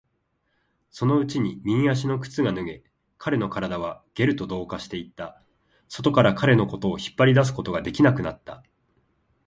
[0.89, 2.83] そのうちに右足の靴が脱げ、
[3.19, 5.39] 彼の体はゲルと同化していった。
[5.89, 8.63] 外から彼のことを引っ張り出すことができなくなった。